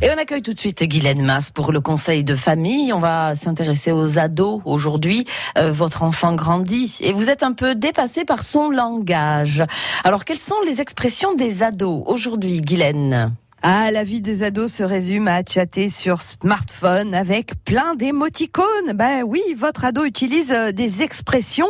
[0.00, 2.92] Et on accueille tout de suite Guylaine Masse pour le conseil de famille.
[2.92, 5.26] On va s'intéresser aux ados aujourd'hui.
[5.56, 9.64] Euh, votre enfant grandit et vous êtes un peu dépassé par son langage.
[10.04, 13.34] Alors, quelles sont les expressions des ados aujourd'hui, Guylaine?
[13.62, 18.92] Ah, la vie des ados se résume à chatter sur smartphone avec plein d'émoticônes.
[18.94, 21.66] Ben oui, votre ado utilise euh, des expressions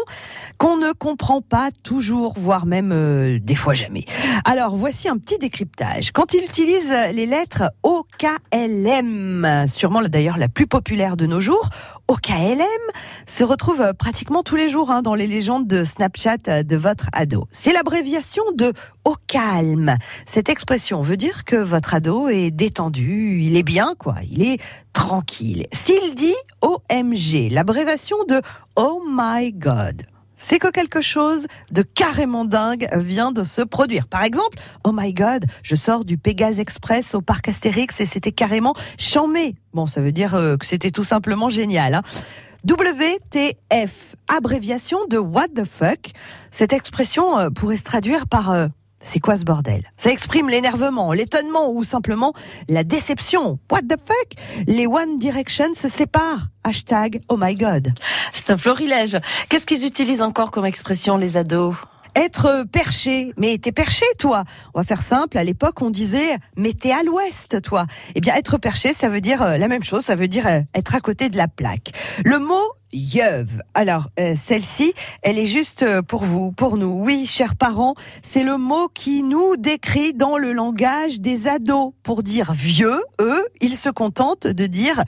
[0.58, 4.04] qu'on ne comprend pas toujours, voire même euh, des fois jamais.
[4.44, 6.12] Alors, voici un petit décryptage.
[6.12, 11.70] Quand il utilise les lettres OKLM, sûrement d'ailleurs la plus populaire de nos jours,
[12.08, 12.64] OKLM
[13.26, 17.46] se retrouve pratiquement tous les jours hein, dans les légendes de Snapchat de votre ado.
[17.52, 18.72] C'est l'abréviation de
[19.04, 19.96] au calme.
[20.26, 24.60] Cette expression veut dire que votre ado est détendu, il est bien quoi, il est
[24.94, 25.66] tranquille.
[25.72, 28.40] S'il dit OMG, l'abréviation de
[28.76, 30.02] Oh my God,
[30.38, 34.06] c'est que quelque chose de carrément dingue vient de se produire.
[34.06, 38.32] Par exemple, oh my god, je sors du Pégase Express au parc Astérix et c'était
[38.32, 39.56] carrément chamé.
[39.74, 41.94] Bon, ça veut dire euh, que c'était tout simplement génial.
[41.94, 42.02] Hein.
[42.66, 46.10] WTF, abréviation de what the fuck.
[46.50, 48.66] Cette expression euh, pourrait se traduire par euh,
[49.02, 49.90] c'est quoi ce bordel?
[49.96, 52.32] Ça exprime l'énervement, l'étonnement ou simplement
[52.68, 53.58] la déception.
[53.70, 54.66] What the fuck?
[54.66, 56.48] Les One Direction se séparent.
[56.64, 57.92] Hashtag oh my god.
[58.32, 59.18] C'est un florilège.
[59.48, 61.76] Qu'est-ce qu'ils utilisent encore comme expression les ados?
[62.18, 63.32] Être perché.
[63.36, 64.44] Mais t'es perché, toi.
[64.74, 65.38] On va faire simple.
[65.38, 67.86] À l'époque, on disait, mais t'es à l'ouest, toi.
[68.14, 70.04] Eh bien, être perché, ça veut dire euh, la même chose.
[70.04, 71.92] Ça veut dire euh, être à côté de la plaque.
[72.24, 72.54] Le mot
[72.92, 73.62] yeuve.
[73.74, 77.02] Alors, euh, celle-ci, elle est juste pour vous, pour nous.
[77.04, 81.92] Oui, chers parents, c'est le mot qui nous décrit dans le langage des ados.
[82.02, 85.02] Pour dire vieux, eux, ils se contentent de dire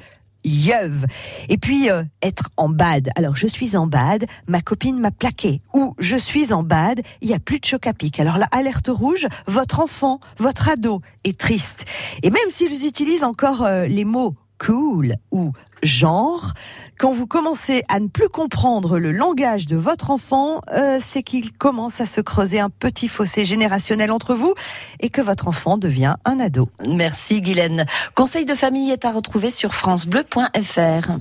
[0.44, 1.06] yeuve.
[1.48, 3.10] Et puis euh, être en bad.
[3.16, 5.60] Alors je suis en bad, ma copine m'a plaqué.
[5.74, 8.20] Ou je suis en bad, il y a plus de choc à pic.
[8.20, 11.84] Alors la alerte rouge, votre enfant, votre ado est triste.
[12.22, 16.52] Et même s'ils utilisent encore euh, les mots cool ou genre.
[16.98, 21.52] Quand vous commencez à ne plus comprendre le langage de votre enfant, euh, c'est qu'il
[21.52, 24.54] commence à se creuser un petit fossé générationnel entre vous
[25.00, 26.68] et que votre enfant devient un ado.
[26.86, 27.86] Merci Guylaine.
[28.14, 31.12] Conseil de famille est à retrouver sur francebleu.fr.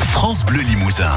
[0.00, 1.14] France Bleu Limousin.